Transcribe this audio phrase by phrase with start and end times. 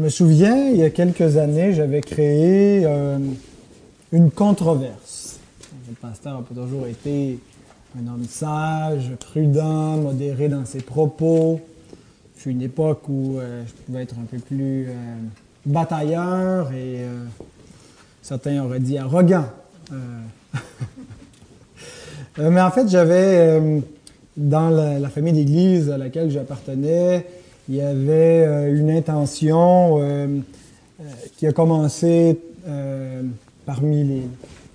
[0.00, 3.18] Je me souviens, il y a quelques années, j'avais créé euh,
[4.12, 5.38] une controverse.
[5.90, 7.38] Le pasteur a toujours été
[7.94, 11.60] un homme sage, prudent, modéré dans ses propos.
[12.34, 14.94] C'est une époque où euh, je pouvais être un peu plus euh,
[15.66, 17.00] batailleur et
[18.22, 19.44] certains auraient dit arrogant.
[22.38, 23.82] mais en fait, j'avais,
[24.34, 27.26] dans la famille d'église à laquelle j'appartenais,
[27.70, 30.26] il y avait euh, une intention euh,
[31.00, 31.04] euh,
[31.36, 32.36] qui a commencé
[33.64, 34.24] parmi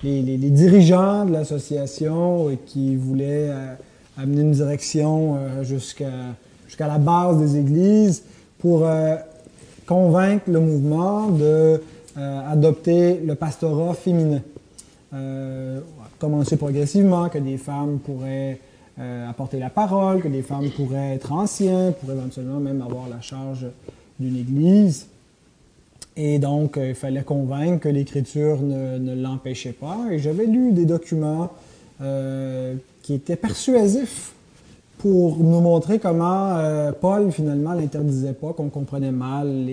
[0.02, 3.50] les, dirigeants de l'association qui voulait
[4.18, 8.24] amener une direction jusqu'à la base des églises
[8.58, 8.88] pour
[9.86, 11.82] convaincre le mouvement de
[12.16, 14.42] adopter le pastorat féminin.
[16.20, 18.60] commencer progressivement, que des femmes pourraient
[18.98, 23.20] euh, apporter la parole, que les femmes pourraient être anciennes, pourraient éventuellement même avoir la
[23.20, 23.68] charge
[24.22, 25.08] d'une église.
[26.16, 29.98] Et donc, euh, il fallait convaincre que l'Écriture ne, l'empêchait pas.
[30.12, 31.52] Et j'avais lu des documents
[32.00, 34.32] euh, qui étaient persuasifs
[34.98, 36.58] pour nous montrer comment
[37.02, 39.66] Paul, finalement, l'interdisait pas, qu'on comprenait mal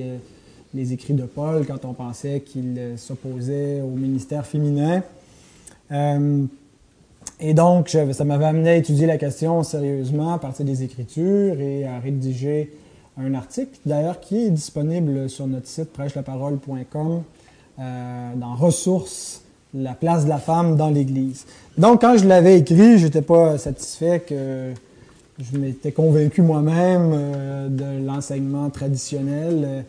[0.75, 5.05] les, écrits de Paul quand on pensait qu'il s'opposait au ministère féminin.
[7.41, 11.84] Et donc, ça m'avait amené à étudier la question sérieusement à partir des Écritures et
[11.84, 12.70] à rédiger
[13.19, 17.23] un article, d'ailleurs, qui est disponible sur notre site prêchelaparole.com
[17.78, 19.43] euh, dans Ressources,
[19.75, 21.47] la place de la femme dans l'Église.
[21.78, 24.73] Donc, quand je l'avais écrit, je n'étais pas satisfait que
[25.39, 29.84] je m'étais convaincu moi-même euh, de l'enseignement traditionnel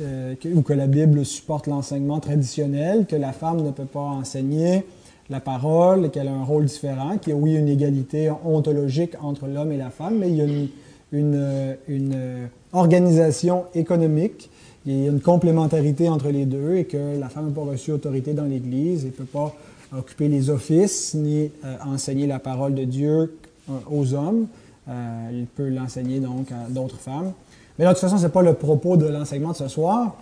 [0.00, 4.84] euh, ou que la Bible supporte l'enseignement traditionnel, que la femme ne peut pas enseigner
[5.28, 9.46] la parole, qu'elle a un rôle différent, qu'il y a oui une égalité ontologique entre
[9.46, 10.44] l'homme et la femme, mais il y a
[11.12, 14.50] une, une, organisation économique,
[14.84, 17.90] il y a une complémentarité entre les deux et que la femme n'a pas reçu
[17.90, 19.54] autorité dans l'Église et ne peut pas
[19.96, 23.36] occuper les offices ni euh, enseigner la parole de Dieu
[23.68, 24.46] euh, aux hommes.
[24.88, 27.32] Euh, il peut l'enseigner donc à d'autres femmes.
[27.78, 30.16] Mais de toute façon, ce n'est pas le propos de l'enseignement de ce soir.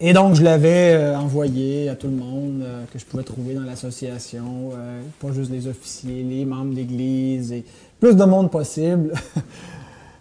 [0.00, 3.54] Et donc, je l'avais euh, envoyé à tout le monde euh, que je pouvais trouver
[3.54, 7.64] dans l'association, euh, pas juste les officiers, les membres d'église, et
[7.98, 9.12] plus de monde possible,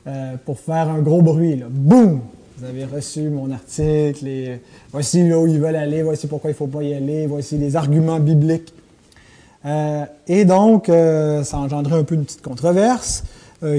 [0.46, 1.62] pour faire un gros bruit.
[1.70, 2.22] Boum!
[2.58, 4.26] Vous avez reçu mon article,
[4.92, 7.56] voici là où ils veulent aller, voici pourquoi il ne faut pas y aller, voici
[7.58, 8.74] les arguments bibliques.
[10.28, 13.26] et donc, ça a engendré un peu une petite controverse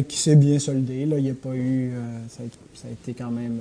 [0.06, 1.06] qui s'est bien soldée.
[1.06, 1.16] Là.
[1.18, 1.92] Il n'y a pas eu...
[2.28, 2.42] Ça
[2.86, 3.58] a, été quand même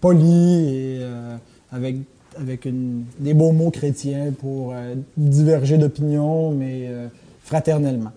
[0.00, 1.36] poli et euh,
[1.72, 1.96] avec,
[2.38, 2.68] avec
[3.18, 6.88] des beaux mots chrétiens pour euh, diverger d'opinion, mais
[7.42, 8.12] fraternellement.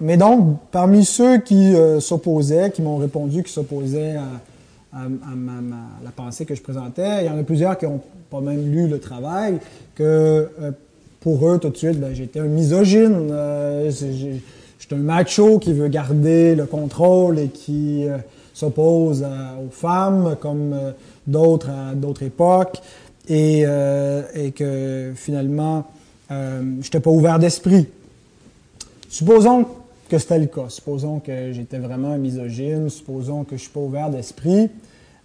[0.00, 5.00] mais donc, parmi ceux qui s'opposaient, qui m'ont répondu, qui s'opposaient à,
[6.04, 8.88] la pensée que je présentais, il y en a plusieurs qui n'ont pas même lu
[8.88, 9.58] le travail,
[9.94, 10.48] que
[11.20, 13.32] pour eux, tout de suite, ben, j'étais un misogyne.
[13.90, 18.06] j'étais un macho qui veut garder le contrôle et qui
[18.58, 20.90] s'oppose aux femmes comme euh,
[21.28, 22.82] d'autres à d'autres époques
[23.28, 25.84] et, euh, et que finalement
[26.32, 27.86] euh, je n'étais pas ouvert d'esprit.
[29.08, 29.64] Supposons
[30.08, 30.68] que c'était le cas.
[30.68, 32.90] Supposons que j'étais vraiment un misogyne.
[32.90, 34.68] Supposons que je suis pas ouvert d'esprit.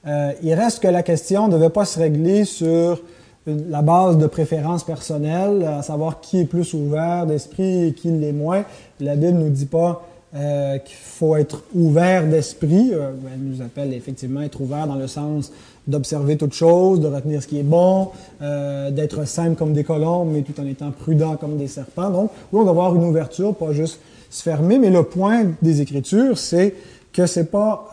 [0.05, 3.01] il reste que la question ne devait pas se régler sur
[3.45, 8.31] la base de préférences personnelles, à savoir qui est plus ouvert d'esprit et qui l'est
[8.31, 8.63] moins.
[8.99, 10.05] La Bible nous dit pas
[10.35, 12.89] euh, qu'il faut être ouvert d'esprit.
[12.91, 15.51] Euh, elle nous appelle effectivement être ouvert dans le sens
[15.85, 18.09] d'observer toute chose, de retenir ce qui est bon,
[18.41, 22.09] euh, d'être simple comme des colombes, mais tout en étant prudent comme des serpents.
[22.09, 23.99] Donc, oui, on doit avoir une ouverture, pas juste
[24.31, 24.79] se fermer.
[24.79, 26.73] Mais le point des Écritures, c'est
[27.11, 27.89] que c'est pas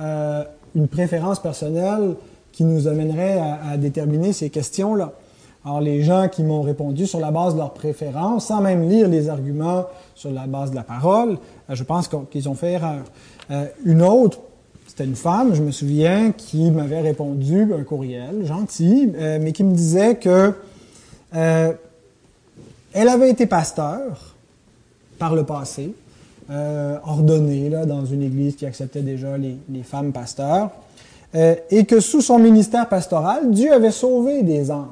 [0.74, 2.14] une préférence personnelle
[2.52, 3.38] qui nous amènerait
[3.70, 5.12] à déterminer ces questions-là.
[5.64, 9.08] Alors, les gens qui m'ont répondu sur la base de leurs préférences, sans même lire
[9.08, 9.84] les arguments
[10.14, 11.36] sur la base de la parole,
[11.68, 13.02] euh, je pense qu'ils ont fait erreur.
[13.50, 14.38] Euh, une autre,
[14.86, 19.64] c'était une femme, je me souviens, qui m'avait répondu un courriel gentil, euh, mais qui
[19.64, 20.54] me disait que
[21.32, 24.34] elle avait été pasteur
[25.16, 25.94] par le passé,
[27.04, 30.70] ordonnée là, dans une église qui acceptait déjà les, femmes pasteurs,
[31.32, 34.88] et que sous son ministère pastoral, Dieu avait sauvé des âmes.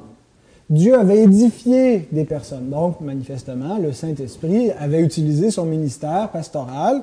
[0.69, 2.69] Dieu avait édifié des personnes.
[2.69, 7.01] Donc, manifestement, le Saint-Esprit avait utilisé son ministère pastoral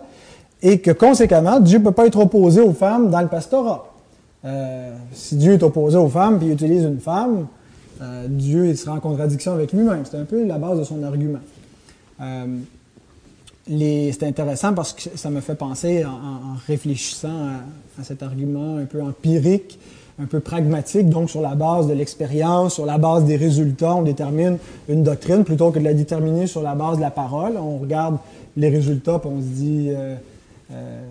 [0.62, 3.92] et que, conséquemment, Dieu ne peut pas être opposé aux femmes dans le pastorat.
[4.44, 7.46] Euh, si Dieu est opposé aux femmes puis utilise une femme,
[8.00, 10.04] euh, Dieu il sera en contradiction avec lui-même.
[10.08, 11.40] C'est un peu la base de son argument.
[12.20, 12.58] Euh,
[13.68, 17.48] c'est intéressant parce que ça me fait penser, en, réfléchissant
[17.98, 19.78] à, cet argument un peu empirique,
[20.18, 24.02] un peu pragmatique, donc sur la base de l'expérience, sur la base des résultats, on
[24.02, 24.56] détermine
[24.88, 27.58] une doctrine plutôt que de la déterminer sur la base de la parole.
[27.58, 28.16] On regarde
[28.56, 30.14] les résultats, puis on se dit euh,
[30.72, 31.02] euh,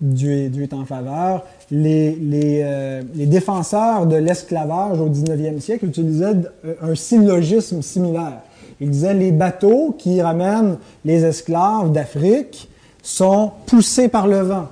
[0.00, 1.44] Dieu, est, Dieu, est, en faveur.
[1.72, 6.36] Les, les, euh, les défenseurs de l'esclavage au 19e siècle utilisaient
[6.80, 8.42] un syllogisme similaire.
[8.80, 12.68] Ils disaient les bateaux qui ramènent les esclaves d'Afrique
[13.02, 14.68] sont poussés par le vent.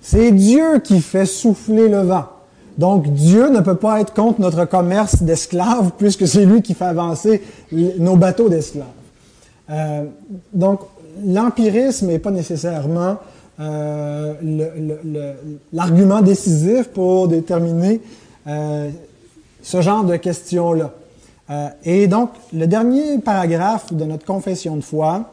[0.00, 2.26] C'est Dieu qui fait souffler le vent.
[2.78, 6.84] Donc Dieu ne peut pas être contre notre commerce d'esclaves puisque c'est lui qui fait
[6.84, 8.86] avancer nos bateaux d'esclaves.
[9.70, 10.04] Euh,
[10.52, 10.80] donc
[11.24, 13.16] l'empirisme n'est pas nécessairement
[13.60, 14.34] euh,
[15.72, 18.00] l'argument décisif pour déterminer
[18.46, 18.90] euh,
[19.62, 20.92] ce genre de questions-là.
[21.84, 25.30] Et donc, le dernier paragraphe de notre confession de foi,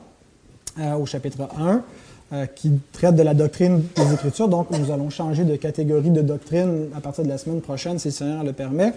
[1.00, 1.82] au chapitre 1,
[2.32, 4.48] euh, qui traite de la doctrine des Écritures.
[4.48, 8.10] Donc, nous allons changer de catégorie de doctrine à partir de la semaine prochaine, si
[8.10, 8.94] le Seigneur le permet.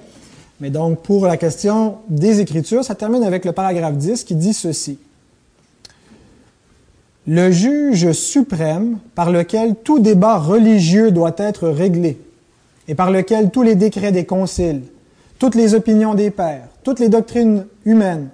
[0.61, 4.53] Mais donc, pour la question des Écritures, ça termine avec le paragraphe 10 qui dit
[4.53, 4.99] ceci.
[7.27, 12.19] Le juge suprême par lequel tout débat religieux doit être réglé
[12.87, 14.83] et par lequel tous les décrets des conciles,
[15.39, 18.29] toutes les opinions des pères, toutes les doctrines humaines,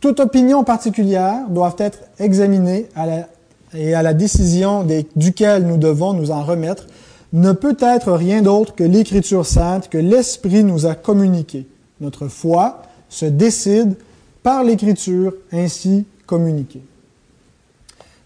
[0.00, 3.28] toute opinion particulière doivent être examinées à la
[3.74, 4.86] et à la décision
[5.16, 6.86] duquel nous devons nous en remettre
[7.32, 11.66] ne peut être rien d'autre que l'Écriture sainte que l'Esprit nous a communiquée.
[12.00, 13.96] Notre foi se décide
[14.42, 16.82] par l'Écriture ainsi communiquée.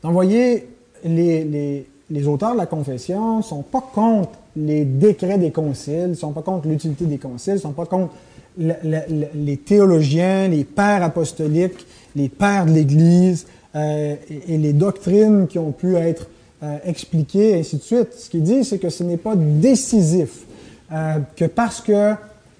[0.02, 0.68] Donc, voyez,
[1.04, 6.14] les, les, auteurs de la confession ne sont pas contre les décrets des conciles, ne
[6.14, 8.12] sont pas contre l'utilité des conciles, ne sont pas contre
[8.58, 14.16] les théologiens, les pères apostoliques, les pères de l'Église, euh,
[14.48, 16.28] et, les doctrines qui ont pu être
[16.62, 18.14] euh, expliquées, et ainsi de suite.
[18.18, 20.44] Ce qu'il dit, c'est que ce n'est pas décisif,
[20.92, 22.12] euh, que parce que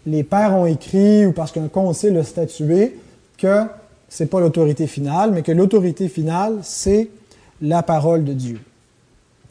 [0.07, 2.99] les pères ont écrit ou parce qu'un concile a statué,
[3.39, 3.65] que
[4.09, 7.09] c'est pas l'autorité finale, mais que l'autorité finale, c'est
[7.61, 8.61] la parole de Dieu.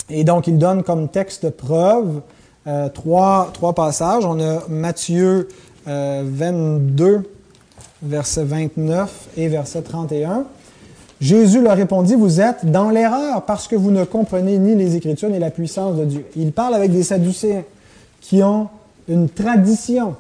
[0.10, 2.22] Et donc, il donne comme texte preuve
[2.68, 4.26] euh, trois, trois passages.
[4.26, 5.48] On a Matthieu
[5.88, 7.24] euh, 22,
[8.04, 10.46] verset 29 et verset 31.
[11.22, 15.30] Jésus leur répondit, vous êtes dans l'erreur parce que vous ne comprenez ni les Écritures
[15.30, 16.26] ni la puissance de Dieu.
[16.36, 17.64] Il parle avec des Sadducéens
[18.20, 18.70] qui ont
[19.08, 20.16] une tradition,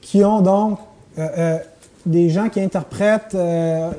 [0.00, 0.80] qui ont donc
[1.18, 1.58] euh, euh,
[2.04, 3.90] des gens qui interprètent euh,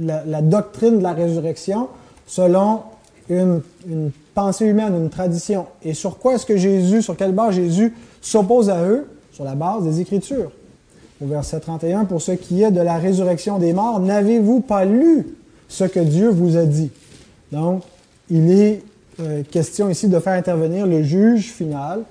[0.00, 1.88] la, doctrine de la résurrection
[2.28, 2.82] selon
[3.28, 5.66] une, une, pensée humaine, une tradition.
[5.82, 9.08] Et sur quoi est-ce que Jésus, sur quelle base Jésus s'oppose à eux?
[9.32, 10.52] Sur la base des Écritures.
[11.20, 15.26] Au verset 31, pour ce qui est de la résurrection des morts, n'avez-vous pas lu
[15.70, 16.90] ce que Dieu vous a dit.
[17.52, 17.84] Donc,
[18.28, 18.82] il est
[19.20, 22.02] euh, question ici de faire intervenir le juge final,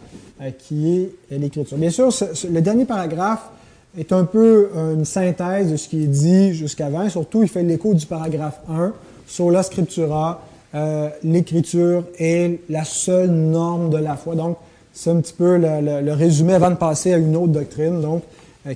[0.41, 1.77] euh, qui est l'Écriture.
[1.77, 2.09] Bien sûr,
[2.49, 3.49] le dernier paragraphe
[3.97, 7.09] est un peu une synthèse de ce qui est dit jusqu'avant.
[7.09, 8.93] Surtout, il fait l'écho du paragraphe 1,
[9.27, 10.41] sur la scriptura,
[10.75, 14.35] euh, l'Écriture est la seule norme de la foi.
[14.35, 14.57] Donc,
[14.93, 18.23] c'est un petit peu le, résumé avant de passer à une autre doctrine, donc,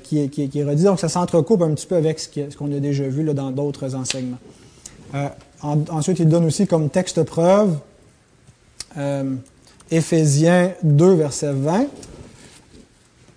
[0.02, 0.84] qui, est, qui, est redit.
[0.84, 3.96] Donc, ça s'entrecoupe un petit peu avec ce qu'on a déjà vu là, dans d'autres
[3.96, 4.40] enseignements.
[5.14, 5.28] Euh,
[5.62, 7.78] ensuite, il donne aussi comme texte preuve
[8.98, 9.36] euh,
[9.92, 11.88] Éphésiens 2, verset 20,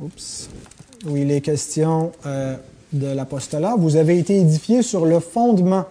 [0.00, 2.56] où il est question euh,
[2.92, 3.74] de l'apostolat.
[3.76, 5.84] Vous avez été édifiés sur le fondement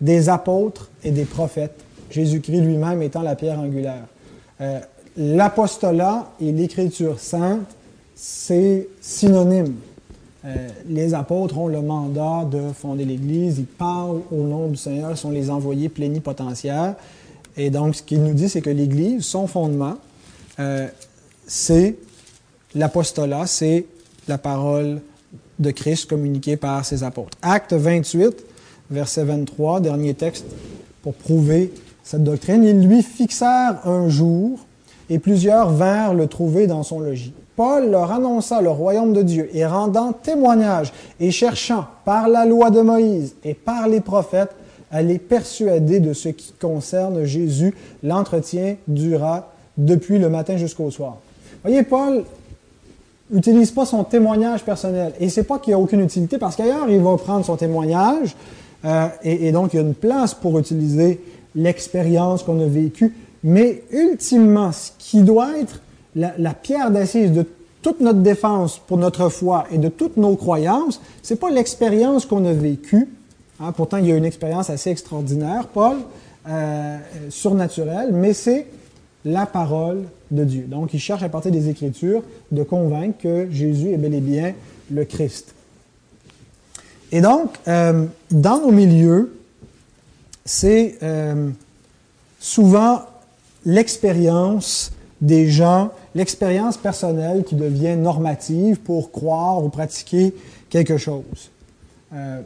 [0.00, 1.78] des apôtres et des prophètes,
[2.10, 4.04] Jésus-Christ lui-même étant la pierre angulaire.
[5.16, 7.68] l'apostolat et l'écriture sainte,
[8.16, 9.74] c'est synonyme.
[10.44, 15.12] Euh, les apôtres ont le mandat de fonder l'Église, ils parlent au nom du Seigneur,
[15.12, 16.94] ils sont les envoyés plénipotentiaires.
[17.56, 19.98] Et donc, ce qu'il nous dit, c'est que l'Église, son fondement,
[20.58, 20.88] euh,
[21.46, 21.96] c'est
[22.74, 23.86] l'apostolat, c'est
[24.26, 25.00] la parole
[25.58, 27.38] de Christ communiquée par ses apôtres.
[27.42, 28.44] Acte 28,
[28.90, 30.46] verset 23, dernier texte
[31.02, 31.72] pour prouver
[32.02, 32.64] cette doctrine.
[32.64, 34.58] Ils lui fixèrent un jour
[35.10, 37.32] et plusieurs vinrent le trouver dans son logis.
[37.56, 42.70] Paul leur annonça le royaume de Dieu et rendant témoignage et cherchant par la loi
[42.70, 44.54] de Moïse et par les prophètes
[44.90, 51.16] à les persuader de ce qui concerne Jésus, l'entretien dura depuis le matin jusqu'au soir.
[51.62, 52.24] Voyez, Paul
[53.30, 55.14] n'utilise pas son témoignage personnel.
[55.18, 58.36] Et c'est pas qu'il n'y a aucune utilité, parce qu'ailleurs, il va prendre son témoignage,
[58.84, 61.20] euh, et, et, donc il y a une place pour utiliser
[61.54, 63.14] l'expérience qu'on a vécue.
[63.44, 65.80] Mais ultimement, ce qui doit être
[66.14, 67.46] la, pierre d'assise de
[67.82, 72.44] toute notre défense pour notre foi et de toutes nos croyances, c'est pas l'expérience qu'on
[72.44, 73.08] a vécue.
[73.60, 75.96] Hein, pourtant, il y a une expérience assez extraordinaire, Paul,
[76.48, 76.98] euh,
[77.30, 78.66] surnaturel, mais c'est
[79.24, 80.64] la parole de Dieu.
[80.68, 84.54] Donc, il cherche à partir des Écritures de convaincre que Jésus est bel et bien
[84.90, 85.54] le Christ.
[87.10, 89.34] Et donc, euh, dans nos milieux,
[90.44, 91.50] c'est euh,
[92.40, 93.02] souvent
[93.64, 100.34] l'expérience des gens, l'expérience personnelle qui devient normative pour croire ou pratiquer
[100.68, 101.50] quelque chose.
[102.12, 102.40] Euh,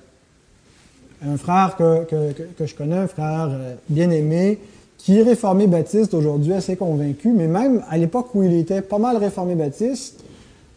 [1.26, 3.50] un frère que, que, je connais, un frère
[3.88, 4.58] bien aimé,
[4.98, 8.98] qui est réformé baptiste aujourd'hui, assez convaincu, mais même à l'époque où il était pas
[8.98, 10.22] mal réformé baptiste,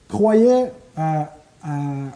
[0.07, 0.71] croyait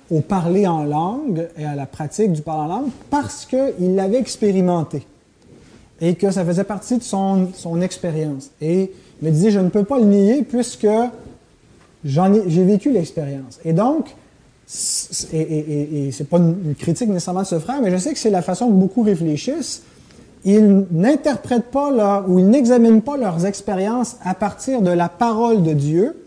[0.09, 4.19] au parler en langue et à la pratique du parler en langue parce qu'il l'avait
[4.19, 5.05] expérimenté
[6.01, 8.49] et que ça faisait partie de son, son expérience.
[8.61, 10.87] Et il me disait, je ne peux pas le nier puisque
[12.03, 13.59] j'ai vécu l'expérience.
[13.63, 14.15] Et donc,
[15.31, 18.19] et, et, et c'est pas une critique nécessairement de ce frère, mais je sais que
[18.19, 19.83] c'est la façon que beaucoup réfléchissent
[20.45, 25.73] ils n'interprètent pas ou ils n'examinent pas leurs expériences à partir de la parole de
[25.73, 26.25] Dieu,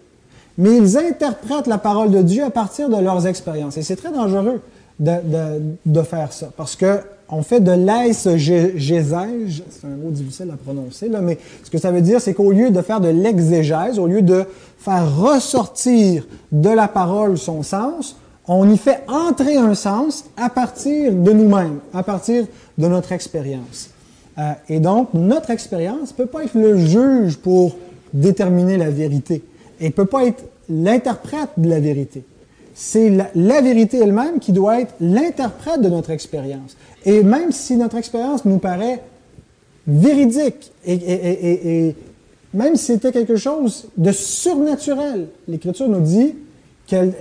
[0.58, 3.76] mais ils interprètent la parole de Dieu à partir de leurs expériences.
[3.76, 4.62] Et c'est très dangereux
[4.98, 10.50] de, de, de, faire ça, parce que on fait de l'exégèse, c'est un mot difficile
[10.52, 13.08] à prononcer, là, mais ce que ça veut dire, c'est qu'au lieu de faire de
[13.08, 14.44] l'exégèse, au lieu de
[14.78, 18.16] faire ressortir de la parole son sens,
[18.48, 22.46] on y fait entrer un sens à partir de nous-mêmes, à partir
[22.78, 23.90] de notre expérience.
[24.38, 27.76] Euh, et donc, notre expérience ne peut pas être le juge pour
[28.12, 29.42] déterminer la vérité
[29.80, 32.24] et ne peut pas être l'interprète de la vérité.
[32.78, 36.76] C'est la, vérité elle-même qui doit être l'interprète de notre expérience.
[37.06, 39.02] Et même si notre expérience nous paraît
[39.86, 41.96] véridique et, et,
[42.52, 46.34] même si c'était quelque chose de surnaturel, l'Écriture nous dit
[46.86, 47.12] que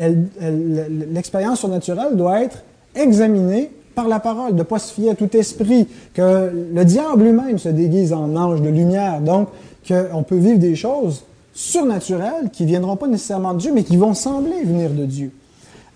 [1.14, 5.38] l'expérience surnaturelle doit être examinée par la parole, de ne pas se fier à tout
[5.38, 9.22] esprit, que le diable lui-même se déguise en ange de lumière.
[9.22, 9.48] Donc,
[9.88, 13.96] qu'on peut vivre des choses surnaturelles qui ne viendront pas nécessairement de Dieu, mais qui
[13.96, 15.32] vont sembler venir de Dieu.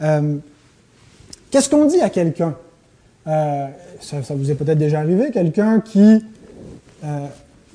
[0.01, 0.37] Euh,
[1.51, 2.55] qu'est-ce qu'on dit à quelqu'un?
[3.27, 3.67] Euh,
[4.01, 6.23] ça, vous est peut-être déjà arrivé, quelqu'un qui...
[7.03, 7.27] Euh,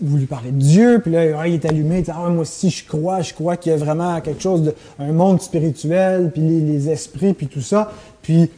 [0.02, 2.42] vous lui parlez de Dieu, puis là, ah, il est allumé, il dit, ah, moi
[2.42, 6.30] aussi je crois, je crois qu'il y a vraiment quelque chose de, un monde spirituel,
[6.32, 7.92] puis les, les esprits, puis tout ça.
[8.20, 8.50] Puis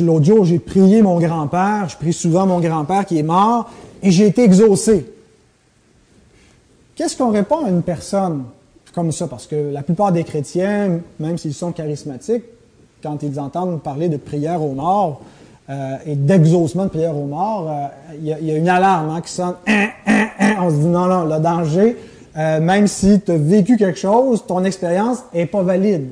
[0.00, 3.70] L'autre jour, j'ai prié mon grand-père, je prie souvent mon grand-père qui est mort,
[4.02, 5.06] et j'ai été exaucé.
[6.94, 8.44] Qu'est-ce qu'on répond à une personne
[8.94, 9.26] comme ça?
[9.26, 12.44] Parce que la plupart des chrétiens, même s'ils sont charismatiques,
[13.04, 15.20] quand ils entendent parler de prière aux morts
[15.68, 19.30] euh, et d'exaucement de prière aux morts, euh, il y, a une alarme hein, qui
[19.30, 19.54] sonne.
[19.66, 21.96] Hein, hein, on se dit non, non, le danger,
[22.36, 26.08] euh, même si tu as vécu quelque chose, ton expérience n'est pas valide.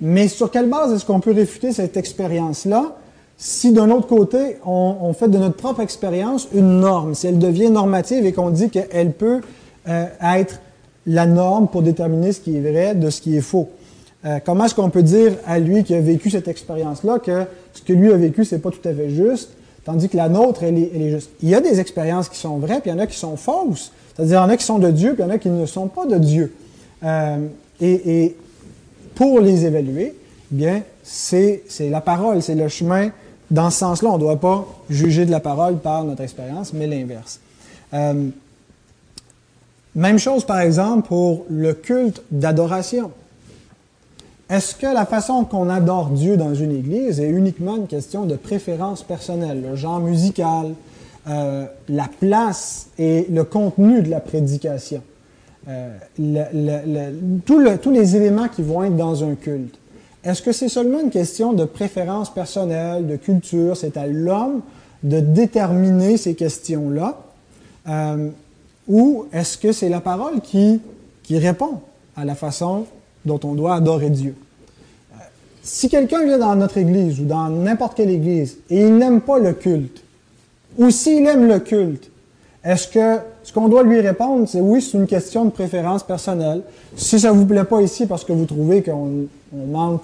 [0.00, 2.96] Mais sur quelle base est-ce qu'on peut réfuter cette expérience-là
[3.36, 7.68] si d'un autre côté, on, fait de notre propre expérience une norme, si elle devient
[7.68, 9.40] normative et qu'on dit qu'elle peut
[9.86, 10.60] être
[11.04, 13.68] la norme pour déterminer ce qui est vrai de ce qui est faux.
[14.24, 17.82] Euh, comment est-ce qu'on peut dire à lui qui a vécu cette expérience-là que ce
[17.82, 19.50] que lui a vécu, c'est pas tout à fait juste,
[19.84, 21.30] tandis que la nôtre, elle est, juste?
[21.42, 23.36] Il y a des expériences qui sont vraies, puis il y en a qui sont
[23.36, 23.92] fausses.
[24.14, 25.48] C'est-à-dire, il y en a qui sont de Dieu, puis il y en a qui
[25.48, 26.54] ne sont pas de Dieu.
[27.02, 27.38] Euh,
[27.80, 28.36] et, et
[29.14, 30.14] pour les évaluer,
[30.52, 33.10] eh bien, c'est la parole, c'est le chemin.
[33.50, 36.86] Dans ce sens-là, on ne doit pas juger de la parole par notre expérience, mais
[36.86, 37.40] l'inverse.
[37.92, 38.30] Euh,
[39.94, 43.12] même chose, par exemple, pour le culte d'adoration.
[44.50, 48.36] Est-ce que la façon qu'on adore Dieu dans une église est uniquement une question de
[48.36, 50.74] préférence personnelle, le genre musical,
[51.28, 55.02] euh, la place et le contenu de la prédication?
[55.66, 55.96] Euh,
[57.46, 59.78] tous les éléments qui vont être dans un culte.
[60.22, 63.76] Est-ce que c'est seulement une question de préférence personnelle, de culture?
[63.76, 64.60] C'est à l'homme
[65.02, 67.18] de déterminer ces questions-là?
[67.88, 68.28] Euh,
[68.88, 70.82] ou est-ce que c'est la parole qui,
[71.22, 71.80] qui répond
[72.16, 72.84] à la façon
[73.24, 74.34] dont on doit adorer Dieu?
[75.14, 75.16] Euh,
[75.62, 79.38] si quelqu'un vient dans notre église ou dans n'importe quelle église et il n'aime pas
[79.38, 80.02] le culte,
[80.78, 82.10] ou s'il aime le culte,
[82.64, 86.62] est-ce que ce qu'on doit lui répondre, c'est oui, c'est une question de préférence personnelle.
[86.96, 90.02] Si ça vous plaît pas ici parce que vous trouvez qu'on manque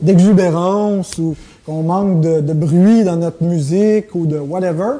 [0.00, 4.94] d'exubérance ou qu'on manque de, bruit dans notre musique ou de whatever,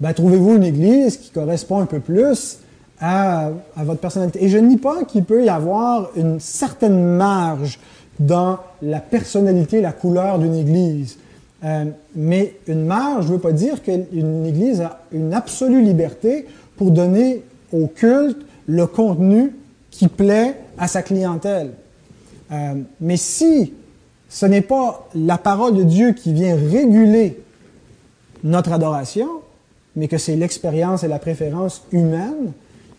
[0.00, 2.58] ben, trouvez-vous une église qui correspond un peu plus
[3.00, 4.44] à, votre personnalité.
[4.44, 7.78] Et je ne nie pas qu'il peut y avoir une certaine marge
[8.18, 11.18] dans la personnalité, la couleur d'une église.
[11.64, 16.90] Euh, mais une marge ne veut pas dire qu'une église a une absolue liberté pour
[16.90, 17.42] donner
[17.72, 19.52] au culte le contenu
[19.90, 21.72] qui plaît à sa clientèle.
[22.52, 23.72] Euh, mais si
[24.28, 27.40] ce n'est pas la parole de Dieu qui vient réguler
[28.44, 29.28] notre adoration,
[29.96, 32.52] mais que c'est l'expérience et la préférence humaine,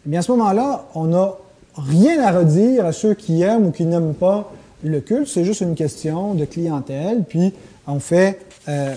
[0.05, 1.33] eh bien à ce moment-là, on n'a
[1.75, 4.51] rien à redire à ceux qui aiment ou qui n'aiment pas
[4.83, 5.27] le culte.
[5.27, 7.23] C'est juste une question de clientèle.
[7.27, 7.53] Puis
[7.87, 8.39] on fait.
[8.67, 8.93] Euh,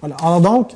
[0.00, 0.16] voilà.
[0.22, 0.72] Alors donc,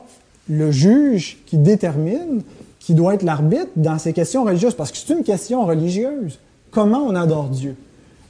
[0.48, 2.42] le juge qui détermine,
[2.78, 6.38] qui doit être l'arbitre dans ces questions religieuses, parce que c'est une question religieuse.
[6.70, 7.76] Comment on adore Dieu?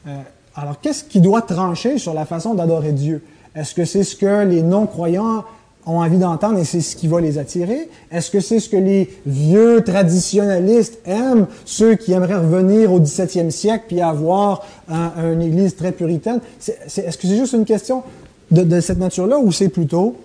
[0.07, 0.19] Euh,
[0.55, 3.23] Alors, qu'est-ce qui doit trancher sur la façon d'adorer Dieu?
[3.55, 5.45] Est-ce que c'est ce que les non-croyants
[5.87, 7.89] ont envie d'entendre et c'est ce qui va les attirer?
[8.11, 13.51] Est-ce que c'est ce que les vieux traditionnalistes aiment, ceux qui aimeraient revenir au 17e
[13.51, 16.41] siècle puis avoir une église très puritaine?
[16.67, 18.03] Est-ce que c'est juste une question
[18.51, 20.17] de, cette nature-là ou c'est plutôt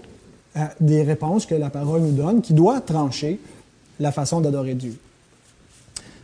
[0.58, 3.40] euh, des réponses que la parole nous donne qui doit trancher
[4.00, 4.96] la façon d'adorer Dieu?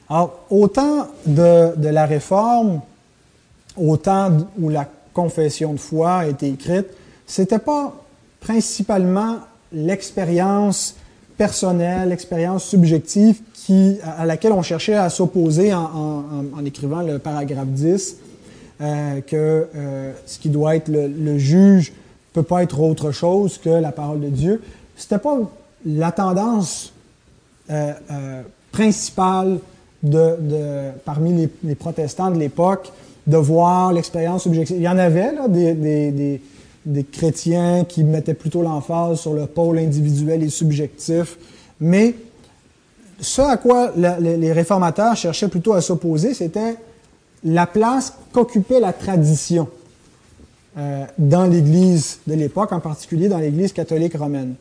[0.09, 2.81] Alors, au temps de, de la réforme,
[3.77, 6.87] au temps où la confession de foi a été écrite,
[7.25, 8.02] c'était pas
[8.43, 9.37] principalement
[9.71, 10.95] l'expérience
[11.37, 13.41] personnelle, l'expérience subjective
[14.17, 18.17] à laquelle on cherchait à s'opposer en, écrivant le paragraphe 10,
[18.81, 21.93] euh, que euh, ce qui doit être le, juge
[22.33, 24.61] peut pas être autre chose que la parole de Dieu.
[24.97, 25.37] C'était pas
[25.85, 26.93] la tendance
[27.69, 27.93] euh,
[28.71, 29.59] principale
[30.01, 32.91] de, parmi les, protestants de l'époque
[33.25, 34.75] de voir l'expérience subjective.
[34.77, 36.41] Il y en avait là, des
[37.03, 41.37] chrétiens qui mettaient plutôt l'emphase sur le pôle individuel et subjectif.
[41.79, 42.15] Mais
[43.19, 46.75] ce à quoi les réformateurs cherchaient plutôt à s'opposer, c'était
[47.43, 49.67] la place qu'occupait la tradition
[50.77, 54.55] euh, dans l'Église de l'époque, en particulier dans l'Église catholique romaine.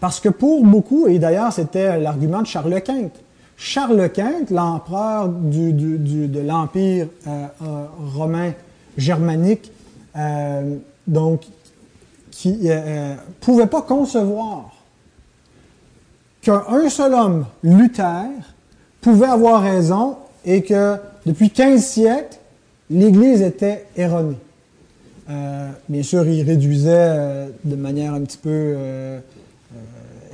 [0.00, 3.10] Parce que pour beaucoup, et d'ailleurs c'était l'argument de Charles Quint,
[3.56, 8.52] Charles Quint, l'empereur de l'Empire euh, euh, romain
[8.98, 9.70] germanique,
[11.06, 11.42] donc,
[12.30, 14.72] qui ne euh, euh, pouvait pas concevoir
[16.40, 18.26] qu'un seul homme, Luther,
[19.00, 22.38] pouvait avoir raison et que depuis 15 siècles,
[22.90, 24.36] l'Église était erronée.
[25.30, 28.76] Euh, bien sûr, il réduisait de manière un petit peu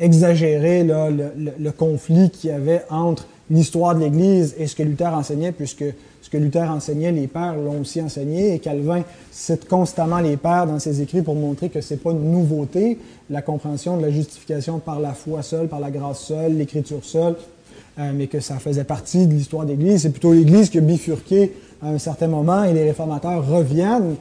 [0.00, 5.52] exagérée le, conflit qu'il y avait entre l'histoire de l'Église et ce que Luther enseignait,
[5.52, 5.84] puisque
[6.28, 10.66] ce que Luther enseignait, les pères l'ont aussi enseigné, et Calvin cite constamment les pères
[10.66, 12.98] dans ses écrits pour montrer que c'est pas une nouveauté,
[13.30, 17.34] la compréhension de la justification par la foi seule, par la grâce seule, l'écriture seule,
[17.98, 20.02] euh, mais que ça faisait partie de l'histoire de l'Église.
[20.02, 24.16] C'est plutôt l'Église qui a bifurqué à un certain moment, et les réformateurs reviennent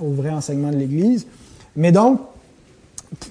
[0.00, 1.26] au vrai enseignement de l'Église.
[1.74, 2.20] Mais donc,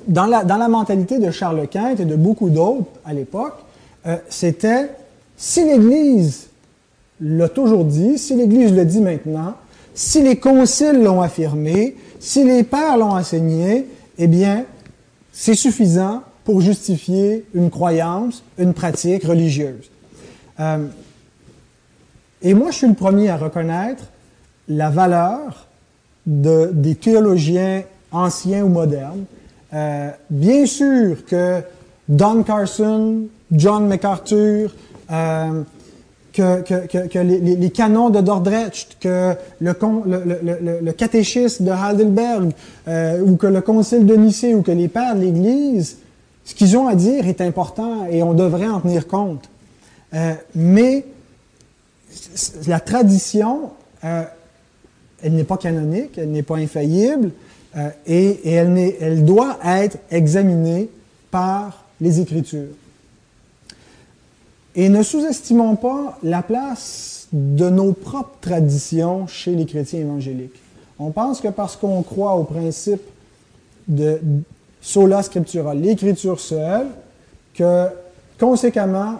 [0.09, 3.55] dans la, dans la mentalité de Charles Quint et de beaucoup d'autres à l'époque,
[4.07, 4.89] euh, c'était
[5.37, 6.49] si l'Église
[7.21, 9.55] l'a toujours dit, si l'Église le dit maintenant,
[9.93, 14.65] si les conciles l'ont affirmé, si les pères l'ont enseigné, eh bien,
[15.31, 19.89] c'est suffisant pour justifier une croyance, une pratique religieuse.
[20.59, 20.87] Euh,
[22.41, 24.03] et moi, je suis le premier à reconnaître
[24.67, 25.67] la valeur
[26.25, 29.25] de, des théologiens anciens ou modernes.
[29.73, 31.61] Euh, bien sûr que
[32.07, 34.73] Don Carson, John MacArthur,
[35.11, 35.63] euh,
[36.37, 42.51] que, les, canons de Dordrecht, que le, catéchisme de Heidelberg,
[42.87, 45.97] euh, ou que le concile de Nicée, ou que les pères de l'Église,
[46.45, 49.49] ce qu'ils ont à dire est important et on devrait en tenir compte.
[50.13, 51.05] Euh, mais
[52.67, 53.71] la tradition,
[54.03, 54.23] euh,
[55.23, 57.31] elle n'est pas canonique, elle n'est pas infaillible,
[58.07, 60.89] et, elle doit être examinée
[61.29, 62.73] par les Écritures.
[64.77, 70.61] Et ne sous-estimons pas la place de nos propres traditions chez les chrétiens évangéliques.
[70.99, 73.01] On pense que parce qu'on croit au principe
[73.87, 74.21] de
[74.79, 76.87] sola scriptura, l'écriture seule,
[77.55, 77.87] que
[78.39, 79.15] conséquemment,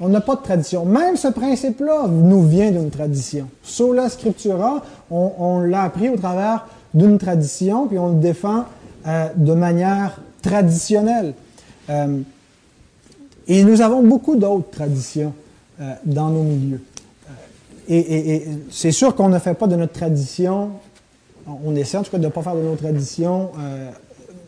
[0.00, 0.86] on n'a pas de tradition.
[0.86, 3.48] Même ce principe-là nous vient d'une tradition.
[3.62, 8.64] Sola scriptura, on, l'a appris au travers d'une tradition, puis on le défend
[9.06, 11.34] euh, de manière traditionnelle.
[11.90, 12.20] Euh,
[13.48, 15.32] et nous avons beaucoup d'autres traditions
[15.80, 16.80] euh, dans nos milieux.
[17.28, 17.32] Euh,
[17.88, 20.70] et, c'est sûr qu'on ne fait pas de notre tradition,
[21.46, 23.90] on essaie en tout cas de ne pas faire de nos traditions, euh,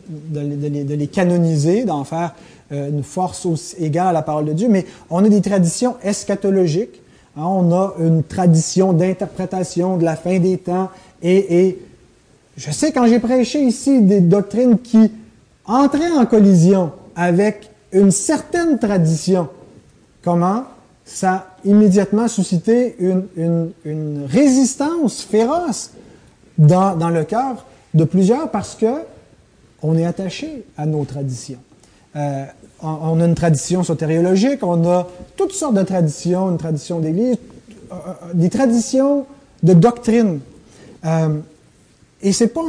[0.09, 2.33] de, les, canoniser, d'en faire
[2.71, 7.01] une force aussi égale à la parole de Dieu, mais on a des traditions eschatologiques,
[7.37, 10.89] hein, on a une tradition d'interprétation de la fin des temps,
[11.21, 11.79] et, et
[12.55, 15.11] je sais quand j'ai prêché ici des doctrines qui
[15.65, 19.49] entraient en collision avec une certaine tradition.
[20.23, 20.63] Comment?
[21.05, 25.91] Ça a immédiatement suscité une, résistance féroce
[26.57, 29.03] dans, le cœur de plusieurs parce que
[29.83, 31.59] on est attaché à nos traditions.
[32.15, 32.45] Euh,
[32.81, 37.37] on, a une tradition sotériologique, on a toutes sortes de traditions, une tradition d'église,
[37.91, 39.25] euh, euh, des traditions
[39.63, 40.39] de doctrine.
[42.21, 42.61] et c'est pas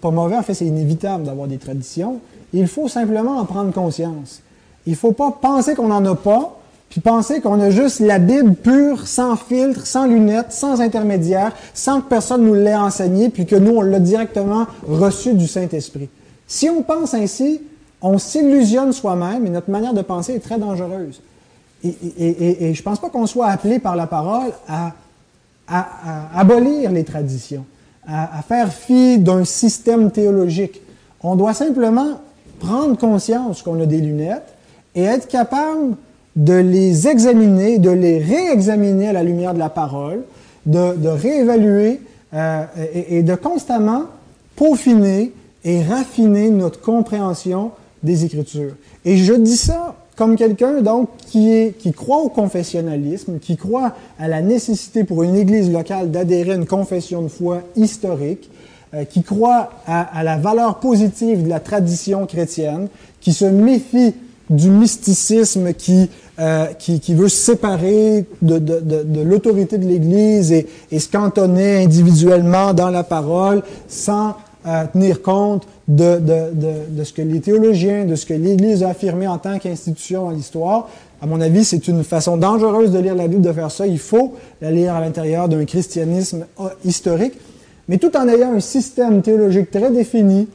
[0.00, 2.20] pas mauvais, en fait, c'est inévitable d'avoir des traditions.
[2.52, 4.40] Il faut simplement en prendre conscience.
[4.86, 6.58] Il ne faut pas penser qu'on n'en a pas,
[6.90, 12.00] puis penser qu'on a juste la Bible pure, sans filtre, sans lunettes, sans intermédiaire, sans
[12.00, 16.08] que personne nous l'ait enseigné, puis que nous, on l'a directement reçu du Saint-Esprit.
[16.46, 17.62] Si on pense ainsi,
[18.02, 21.22] on s'illusionne soi-même et notre manière de penser est très dangereuse.
[21.84, 24.92] Et, je ne pense pas qu'on soit appelé par la parole à,
[26.34, 27.64] abolir les traditions,
[28.06, 30.82] à faire fi d'un système théologique.
[31.22, 32.20] On doit simplement
[32.62, 34.54] prendre conscience qu'on a des lunettes
[34.94, 35.96] et être capable
[36.36, 40.22] de les examiner, de les réexaminer à la lumière de la parole,
[40.64, 42.00] de, réévaluer
[42.34, 44.04] euh, et, de constamment
[44.56, 45.32] peaufiner
[45.64, 47.72] et raffiner notre compréhension
[48.02, 48.74] des Écritures.
[49.04, 54.28] Et je dis ça comme quelqu'un donc qui, qui croit au confessionnalisme, qui croit à
[54.28, 58.50] la nécessité pour une Église locale d'adhérer à une confession de foi historique,
[58.94, 62.88] euh, qui croit à, à la valeur positive de la tradition chrétienne,
[63.20, 64.14] qui se méfie
[64.50, 69.86] du mysticisme qui, euh, qui, qui, veut se séparer de, de, de, de l'autorité de
[69.86, 77.04] l'Église et, et, se cantonner individuellement dans la parole sans euh, tenir compte de, de,
[77.04, 80.88] ce que les théologiens, de ce que l'Église a affirmé en tant qu'institution dans l'histoire.
[81.20, 83.86] À mon avis, c'est une façon dangereuse de lire la Bible, de faire ça.
[83.86, 87.34] Il faut la lire à l'intérieur d'un christianisme euh, historique,
[87.92, 90.48] mais tout en ayant un système théologique très défini,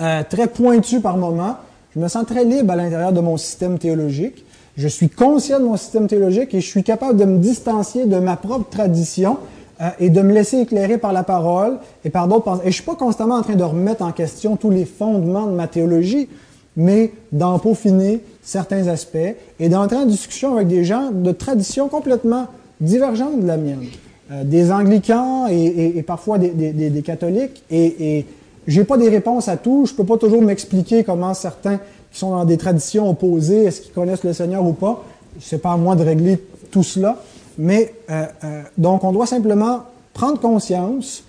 [0.00, 1.56] euh, très pointu par moment,
[1.94, 4.46] je me sens très libre à l'intérieur de mon système théologique.
[4.78, 8.16] Je suis conscient de mon système théologique et je suis capable de me distancier de
[8.16, 9.36] ma propre tradition
[9.82, 12.62] euh, et de me laisser éclairer par la parole et par d'autres pensées.
[12.64, 15.52] Et je suis pas constamment en train de remettre en question tous les fondements de
[15.52, 16.30] ma théologie,
[16.78, 19.18] mais d'en peaufiner certains aspects
[19.60, 22.46] et d'entrer en discussion avec des gens de tradition complètement
[22.80, 23.84] divergente de la mienne.
[24.30, 28.26] Euh, des anglicans et, parfois des, catholiques et, et
[28.68, 29.86] j'ai pas des réponses à tout.
[29.86, 31.78] Je peux pas toujours m'expliquer comment certains
[32.12, 35.04] qui sont dans des traditions opposées, est-ce qu'ils connaissent le Seigneur ou pas.
[35.40, 36.38] C'est pas à moi de régler
[36.70, 37.16] tout cela.
[37.56, 41.24] Mais euh, euh, donc, on doit simplement prendre conscience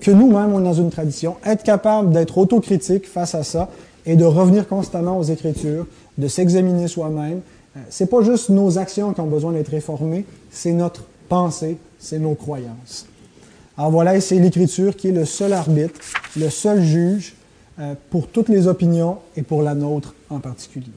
[0.00, 3.68] que nous-mêmes, on est dans une tradition, être capable d'être autocritique face à ça
[4.04, 5.86] et de revenir constamment aux Écritures,
[6.18, 7.40] de s'examiner soi-même.
[7.76, 12.18] Euh, c'est pas juste nos actions qui ont besoin d'être réformées, c'est notre pensée, c'est
[12.18, 13.06] nos croyances.
[13.78, 15.98] Alors voilà, c'est l'Écriture qui est le seul arbitre,
[16.36, 17.32] le seul juge
[17.78, 20.92] euh, pour toutes les opinions et pour la nôtre en particulier.